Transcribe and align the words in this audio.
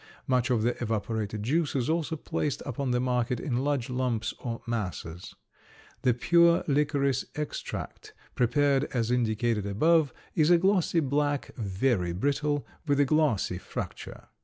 Much 0.25 0.49
of 0.49 0.63
the 0.63 0.75
evaporated 0.81 1.43
juice 1.43 1.75
is 1.75 1.87
also 1.87 2.15
placed 2.15 2.63
upon 2.65 2.89
the 2.89 2.99
market 2.99 3.39
in 3.39 3.57
large 3.63 3.87
lumps 3.87 4.33
or 4.39 4.59
masses. 4.65 5.35
The 6.01 6.15
pure 6.15 6.63
licorice 6.65 7.25
extract, 7.35 8.15
prepared 8.33 8.85
as 8.85 9.11
indicated 9.11 9.67
above, 9.67 10.11
is 10.33 10.49
a 10.49 10.57
glossy 10.57 11.01
black, 11.01 11.55
very 11.55 12.13
brittle, 12.13 12.65
with 12.87 12.99
a 12.99 13.05
glassy 13.05 13.59
fracture. 13.59 14.29